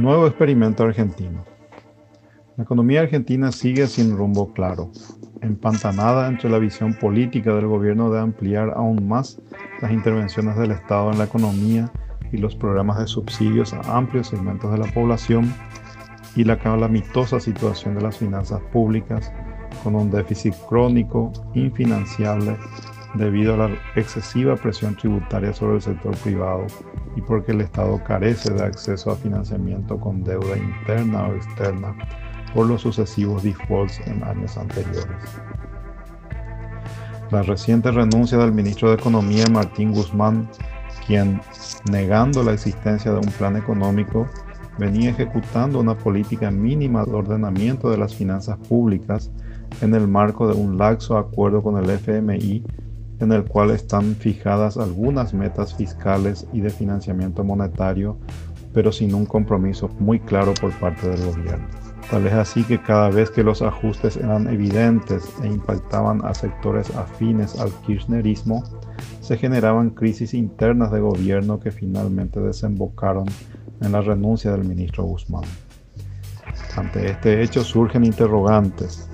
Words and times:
Nuevo 0.00 0.26
experimento 0.26 0.84
argentino. 0.84 1.44
La 2.56 2.64
economía 2.64 3.02
argentina 3.02 3.52
sigue 3.52 3.86
sin 3.86 4.16
rumbo 4.16 4.54
claro, 4.54 4.90
empantanada 5.42 6.26
entre 6.26 6.48
la 6.48 6.58
visión 6.58 6.94
política 6.94 7.52
del 7.52 7.66
gobierno 7.66 8.10
de 8.10 8.18
ampliar 8.18 8.70
aún 8.70 9.06
más 9.06 9.42
las 9.82 9.92
intervenciones 9.92 10.56
del 10.56 10.70
Estado 10.70 11.12
en 11.12 11.18
la 11.18 11.24
economía 11.24 11.92
y 12.32 12.38
los 12.38 12.56
programas 12.56 12.98
de 12.98 13.08
subsidios 13.08 13.74
a 13.74 13.94
amplios 13.94 14.28
segmentos 14.28 14.72
de 14.72 14.78
la 14.78 14.90
población 14.90 15.52
y 16.34 16.44
la 16.44 16.58
calamitosa 16.58 17.38
situación 17.38 17.94
de 17.94 18.00
las 18.00 18.16
finanzas 18.16 18.62
públicas 18.72 19.30
con 19.84 19.94
un 19.96 20.10
déficit 20.10 20.54
crónico, 20.66 21.30
infinanciable, 21.52 22.56
debido 23.14 23.54
a 23.54 23.68
la 23.68 23.70
excesiva 23.96 24.56
presión 24.56 24.96
tributaria 24.96 25.52
sobre 25.52 25.76
el 25.76 25.82
sector 25.82 26.16
privado 26.18 26.66
y 27.16 27.20
porque 27.22 27.52
el 27.52 27.62
Estado 27.62 28.02
carece 28.04 28.52
de 28.52 28.62
acceso 28.62 29.10
a 29.10 29.16
financiamiento 29.16 29.98
con 29.98 30.22
deuda 30.22 30.56
interna 30.56 31.26
o 31.26 31.34
externa 31.34 31.94
por 32.54 32.66
los 32.66 32.82
sucesivos 32.82 33.42
defaults 33.42 34.00
en 34.06 34.22
años 34.24 34.56
anteriores. 34.56 35.40
La 37.30 37.42
reciente 37.42 37.90
renuncia 37.92 38.38
del 38.38 38.52
ministro 38.52 38.88
de 38.88 38.96
Economía 38.96 39.44
Martín 39.52 39.92
Guzmán, 39.92 40.48
quien, 41.06 41.40
negando 41.90 42.42
la 42.42 42.52
existencia 42.52 43.12
de 43.12 43.18
un 43.18 43.32
plan 43.32 43.56
económico, 43.56 44.26
venía 44.78 45.10
ejecutando 45.10 45.78
una 45.78 45.96
política 45.96 46.50
mínima 46.50 47.04
de 47.04 47.12
ordenamiento 47.12 47.90
de 47.90 47.98
las 47.98 48.14
finanzas 48.14 48.56
públicas 48.68 49.30
en 49.80 49.94
el 49.94 50.08
marco 50.08 50.48
de 50.48 50.54
un 50.54 50.76
laxo 50.76 51.16
acuerdo 51.16 51.62
con 51.62 51.76
el 51.76 51.90
FMI 51.90 52.64
en 53.20 53.32
el 53.32 53.44
cual 53.44 53.70
están 53.70 54.16
fijadas 54.16 54.76
algunas 54.76 55.34
metas 55.34 55.74
fiscales 55.74 56.46
y 56.52 56.60
de 56.60 56.70
financiamiento 56.70 57.44
monetario, 57.44 58.18
pero 58.72 58.92
sin 58.92 59.14
un 59.14 59.26
compromiso 59.26 59.88
muy 59.98 60.20
claro 60.20 60.54
por 60.60 60.72
parte 60.78 61.08
del 61.08 61.24
gobierno. 61.24 61.66
Tal 62.10 62.26
es 62.26 62.32
así 62.32 62.64
que 62.64 62.82
cada 62.82 63.08
vez 63.10 63.30
que 63.30 63.44
los 63.44 63.62
ajustes 63.62 64.16
eran 64.16 64.48
evidentes 64.48 65.28
e 65.44 65.46
impactaban 65.46 66.24
a 66.24 66.34
sectores 66.34 66.90
afines 66.96 67.60
al 67.60 67.70
kirchnerismo, 67.86 68.64
se 69.20 69.36
generaban 69.36 69.90
crisis 69.90 70.34
internas 70.34 70.90
de 70.90 71.00
gobierno 71.00 71.60
que 71.60 71.70
finalmente 71.70 72.40
desembocaron 72.40 73.26
en 73.80 73.92
la 73.92 74.00
renuncia 74.00 74.50
del 74.50 74.64
ministro 74.64 75.04
Guzmán. 75.04 75.44
Ante 76.76 77.10
este 77.10 77.42
hecho 77.42 77.62
surgen 77.62 78.04
interrogantes. 78.04 79.08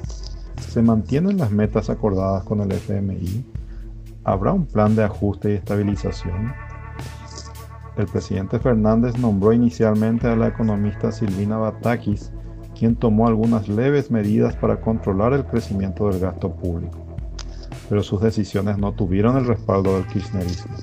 ¿Se 0.68 0.80
mantienen 0.80 1.38
las 1.38 1.50
metas 1.50 1.90
acordadas 1.90 2.44
con 2.44 2.60
el 2.60 2.72
FMI? 2.72 3.44
¿Habrá 4.26 4.52
un 4.52 4.66
plan 4.66 4.96
de 4.96 5.04
ajuste 5.04 5.52
y 5.52 5.54
estabilización? 5.54 6.52
El 7.96 8.06
presidente 8.06 8.58
Fernández 8.58 9.16
nombró 9.18 9.52
inicialmente 9.52 10.26
a 10.26 10.34
la 10.34 10.48
economista 10.48 11.12
Silvina 11.12 11.58
Batakis, 11.58 12.32
quien 12.76 12.96
tomó 12.96 13.28
algunas 13.28 13.68
leves 13.68 14.10
medidas 14.10 14.56
para 14.56 14.80
controlar 14.80 15.32
el 15.32 15.44
crecimiento 15.44 16.08
del 16.08 16.18
gasto 16.18 16.52
público, 16.52 16.98
pero 17.88 18.02
sus 18.02 18.20
decisiones 18.20 18.78
no 18.78 18.92
tuvieron 18.94 19.36
el 19.36 19.46
respaldo 19.46 19.94
del 19.94 20.08
kirchnerismo. 20.08 20.74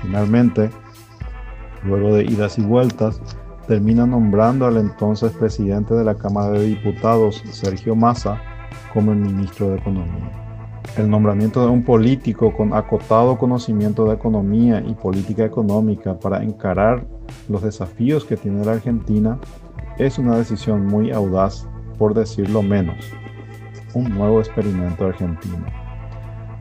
Finalmente, 0.00 0.70
luego 1.84 2.14
de 2.14 2.24
idas 2.24 2.58
y 2.58 2.62
vueltas, 2.62 3.20
termina 3.68 4.06
nombrando 4.06 4.64
al 4.64 4.78
entonces 4.78 5.30
presidente 5.32 5.92
de 5.92 6.04
la 6.04 6.14
Cámara 6.14 6.52
de 6.52 6.64
Diputados, 6.64 7.44
Sergio 7.50 7.94
Massa, 7.94 8.40
como 8.94 9.12
el 9.12 9.18
ministro 9.18 9.68
de 9.68 9.76
Economía. 9.76 10.49
El 10.96 11.08
nombramiento 11.08 11.64
de 11.64 11.70
un 11.70 11.84
político 11.84 12.52
con 12.52 12.74
acotado 12.74 13.38
conocimiento 13.38 14.06
de 14.06 14.14
economía 14.14 14.82
y 14.84 14.94
política 14.94 15.44
económica 15.44 16.18
para 16.18 16.42
encarar 16.42 17.06
los 17.48 17.62
desafíos 17.62 18.24
que 18.24 18.36
tiene 18.36 18.64
la 18.64 18.72
Argentina 18.72 19.38
es 19.98 20.18
una 20.18 20.36
decisión 20.36 20.86
muy 20.86 21.12
audaz, 21.12 21.68
por 21.98 22.14
decirlo 22.14 22.62
menos. 22.62 22.96
Un 23.94 24.10
nuevo 24.10 24.40
experimento 24.40 25.06
argentino. 25.06 25.66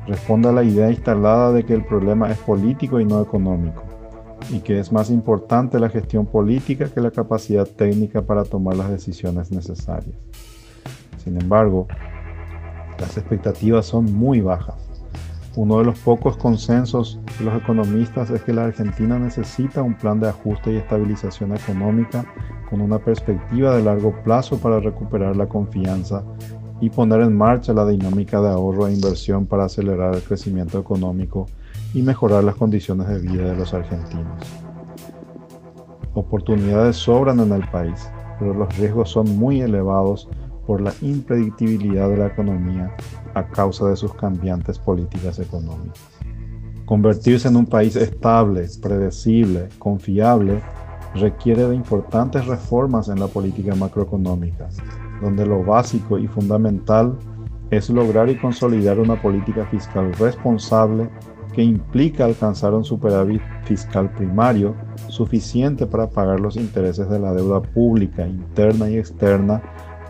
Responde 0.08 0.50
a 0.50 0.52
la 0.52 0.64
idea 0.64 0.90
instalada 0.90 1.52
de 1.52 1.64
que 1.64 1.74
el 1.74 1.86
problema 1.86 2.30
es 2.30 2.38
político 2.40 3.00
y 3.00 3.06
no 3.06 3.22
económico, 3.22 3.84
y 4.52 4.60
que 4.60 4.80
es 4.80 4.92
más 4.92 5.10
importante 5.10 5.80
la 5.80 5.90
gestión 5.90 6.26
política 6.26 6.90
que 6.90 7.02
la 7.02 7.12
capacidad 7.12 7.68
técnica 7.68 8.22
para 8.22 8.44
tomar 8.44 8.76
las 8.76 8.90
decisiones 8.90 9.52
necesarias. 9.52 10.16
Sin 11.24 11.40
embargo, 11.40 11.88
las 13.00 13.18
expectativas 13.18 13.86
son 13.86 14.14
muy 14.14 14.42
bajas. 14.42 14.76
Uno 15.56 15.80
de 15.80 15.86
los 15.86 16.00
pocos 16.00 16.38
consensos 16.38 17.20
de 17.38 17.46
los 17.46 17.62
economistas 17.62 18.30
es 18.30 18.42
que 18.44 18.54
la 18.54 18.66
Argentina 18.66 19.18
necesita 19.18 19.82
un 19.82 19.96
plan 19.96 20.20
de 20.20 20.30
ajuste 20.30 20.72
y 20.72 20.78
estabilización 20.78 21.56
económica 21.56 22.26
con 22.70 22.82
una 22.82 23.00
perspectiva 23.00 23.76
de 23.76 23.84
largo 23.84 24.14
plazo 24.24 24.58
para 24.60 24.80
recuperar 24.80 25.36
la 25.36 25.48
confianza 25.48 26.24
y 26.82 26.90
poner 26.90 27.22
en 27.22 27.36
marcha 27.36 27.74
la 27.74 27.86
dinámica 27.86 28.40
de 28.40 28.50
ahorro 28.50 28.88
e 28.88 28.94
inversión 28.94 29.46
para 29.46 29.66
acelerar 29.66 30.16
el 30.16 30.22
crecimiento 30.22 30.80
económico 30.80 31.48
y 31.94 32.04
mejorar 32.04 32.44
las 32.44 32.56
condiciones 32.56 33.08
de 33.08 33.20
vida 33.20 33.50
de 33.50 33.58
los 33.58 33.74
argentinos. 33.74 34.46
Oportunidades 36.14 36.96
sobran 36.96 37.40
en 37.40 37.52
el 37.52 37.68
país, 37.70 38.10
pero 38.40 38.54
los 38.54 38.78
riesgos 38.78 39.10
son 39.10 39.38
muy 39.38 39.62
elevados 39.62 40.30
por 40.70 40.82
la 40.82 40.94
impredictibilidad 41.02 42.08
de 42.10 42.18
la 42.18 42.28
economía 42.28 42.96
a 43.34 43.44
causa 43.48 43.90
de 43.90 43.96
sus 43.96 44.14
cambiantes 44.14 44.78
políticas 44.78 45.40
económicas. 45.40 46.00
Convertirse 46.86 47.48
en 47.48 47.56
un 47.56 47.66
país 47.66 47.96
estable, 47.96 48.68
predecible, 48.80 49.70
confiable, 49.80 50.62
requiere 51.16 51.68
de 51.68 51.74
importantes 51.74 52.46
reformas 52.46 53.10
en 53.10 53.20
la 53.20 53.26
política 53.26 53.74
macroeconómica, 53.74 54.70
donde 55.24 55.44
lo 55.44 55.64
básico 55.64 56.20
y 56.20 56.28
fundamental 56.28 57.18
es 57.72 57.90
lograr 57.90 58.30
y 58.30 58.38
consolidar 58.38 59.00
una 59.00 59.20
política 59.20 59.66
fiscal 59.72 60.14
responsable 60.20 61.10
que 61.52 61.64
implica 61.64 62.26
alcanzar 62.26 62.76
un 62.76 62.84
superávit 62.84 63.42
fiscal 63.64 64.14
primario 64.14 64.76
suficiente 65.08 65.88
para 65.88 66.12
pagar 66.12 66.40
los 66.40 66.58
intereses 66.58 67.10
de 67.10 67.18
la 67.18 67.34
deuda 67.34 67.60
pública 67.60 68.28
interna 68.28 68.88
y 68.88 68.98
externa 69.00 69.64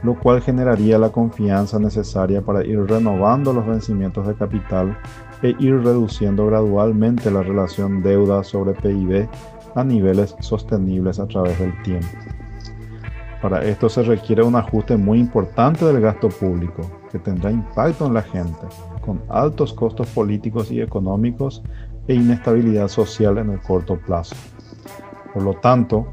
lo 0.04 0.18
cual 0.20 0.42
generaría 0.42 0.98
la 0.98 1.12
confianza 1.12 1.80
necesaria 1.80 2.42
para 2.42 2.66
ir 2.66 2.80
renovando 2.86 3.54
los 3.54 3.66
vencimientos 3.66 4.28
de 4.28 4.36
capital 4.36 4.98
e 5.42 5.56
ir 5.60 5.76
reduciendo 5.82 6.46
gradualmente 6.48 7.32
la 7.32 7.44
relación 7.44 8.02
deuda 8.02 8.44
sobre 8.44 8.74
PIB 8.74 9.28
a 9.76 9.84
niveles 9.84 10.36
sostenibles 10.40 11.20
a 11.20 11.28
través 11.28 11.60
del 11.60 11.82
tiempo. 11.84 12.08
Para 13.42 13.64
esto 13.64 13.88
se 13.88 14.04
requiere 14.04 14.44
un 14.44 14.56
ajuste 14.56 14.98
muy 14.98 15.20
importante 15.20 15.86
del 15.86 16.02
gasto 16.02 16.28
público, 16.28 16.82
que 17.10 17.20
tendrá 17.20 17.50
impacto 17.50 18.06
en 18.06 18.14
la 18.14 18.22
gente, 18.22 18.68
con 19.06 19.22
altos 19.30 19.74
costos 19.74 20.08
políticos 20.08 20.72
y 20.72 20.82
económicos 20.82 21.64
e 22.08 22.16
inestabilidad 22.16 22.90
social 22.90 23.38
en 23.38 23.52
el 23.52 23.62
corto 23.62 23.98
plazo. 23.98 24.36
Por 25.34 25.44
lo 25.44 25.54
tanto, 25.54 26.06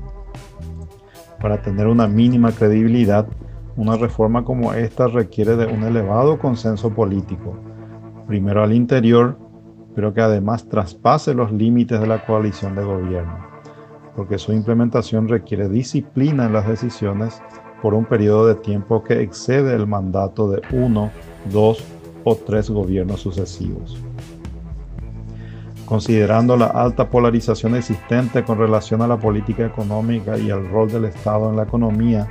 para 1.40 1.60
tener 1.62 1.88
una 1.88 2.06
mínima 2.06 2.52
credibilidad, 2.52 3.26
una 3.76 3.96
reforma 3.96 4.44
como 4.44 4.72
esta 4.72 5.06
requiere 5.06 5.56
de 5.56 5.66
un 5.66 5.82
elevado 5.82 6.38
consenso 6.38 6.90
político, 6.90 7.56
primero 8.26 8.62
al 8.62 8.72
interior, 8.72 9.38
pero 9.94 10.14
que 10.14 10.20
además 10.20 10.68
traspase 10.68 11.34
los 11.34 11.52
límites 11.52 12.00
de 12.00 12.06
la 12.06 12.24
coalición 12.24 12.74
de 12.74 12.84
gobierno, 12.84 13.46
porque 14.14 14.38
su 14.38 14.52
implementación 14.52 15.28
requiere 15.28 15.68
disciplina 15.68 16.46
en 16.46 16.52
las 16.52 16.66
decisiones 16.66 17.42
por 17.82 17.94
un 17.94 18.06
periodo 18.06 18.46
de 18.46 18.54
tiempo 18.54 19.04
que 19.04 19.20
excede 19.20 19.74
el 19.74 19.86
mandato 19.86 20.50
de 20.50 20.62
uno, 20.72 21.10
dos 21.52 21.84
o 22.24 22.34
tres 22.34 22.70
gobiernos 22.70 23.20
sucesivos. 23.20 24.02
Considerando 25.84 26.56
la 26.56 26.66
alta 26.66 27.08
polarización 27.10 27.76
existente 27.76 28.42
con 28.42 28.58
relación 28.58 29.02
a 29.02 29.06
la 29.06 29.18
política 29.18 29.64
económica 29.64 30.36
y 30.36 30.50
el 30.50 30.68
rol 30.68 30.90
del 30.90 31.04
Estado 31.04 31.48
en 31.48 31.56
la 31.56 31.62
economía, 31.62 32.26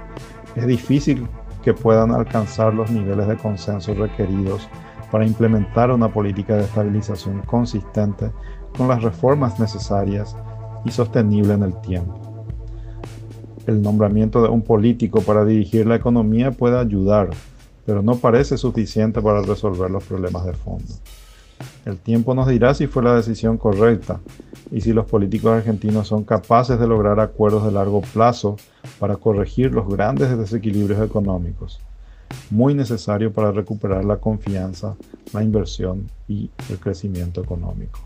es 0.55 0.67
difícil 0.67 1.27
que 1.63 1.73
puedan 1.73 2.11
alcanzar 2.11 2.73
los 2.73 2.91
niveles 2.91 3.27
de 3.27 3.37
consenso 3.37 3.93
requeridos 3.93 4.67
para 5.11 5.25
implementar 5.25 5.91
una 5.91 6.11
política 6.11 6.55
de 6.55 6.63
estabilización 6.63 7.41
consistente 7.41 8.31
con 8.77 8.87
las 8.87 9.01
reformas 9.01 9.59
necesarias 9.59 10.35
y 10.83 10.91
sostenible 10.91 11.53
en 11.53 11.63
el 11.63 11.81
tiempo. 11.81 12.19
El 13.65 13.81
nombramiento 13.81 14.43
de 14.43 14.49
un 14.49 14.61
político 14.61 15.21
para 15.21 15.43
dirigir 15.43 15.87
la 15.87 15.95
economía 15.95 16.51
puede 16.51 16.77
ayudar, 16.77 17.29
pero 17.85 18.03
no 18.03 18.15
parece 18.15 18.57
suficiente 18.57 19.21
para 19.21 19.41
resolver 19.41 19.89
los 19.89 20.03
problemas 20.03 20.45
de 20.45 20.53
fondo. 20.53 20.93
El 21.85 21.97
tiempo 21.97 22.35
nos 22.35 22.47
dirá 22.47 22.73
si 22.73 22.87
fue 22.87 23.03
la 23.03 23.15
decisión 23.15 23.57
correcta 23.57 24.19
y 24.75 24.81
si 24.81 24.91
los 24.91 25.05
políticos 25.05 25.53
argentinos 25.53 26.09
son 26.09 26.25
capaces 26.25 26.77
de 26.77 26.85
lograr 26.85 27.21
acuerdos 27.21 27.63
de 27.63 27.71
largo 27.71 28.01
plazo 28.01 28.57
para 28.99 29.15
corregir 29.15 29.71
los 29.71 29.87
grandes 29.87 30.37
desequilibrios 30.37 31.01
económicos, 31.01 31.79
muy 32.49 32.73
necesario 32.73 33.31
para 33.31 33.53
recuperar 33.53 34.03
la 34.03 34.17
confianza, 34.17 34.97
la 35.31 35.41
inversión 35.41 36.09
y 36.27 36.49
el 36.69 36.77
crecimiento 36.77 37.41
económico. 37.41 38.01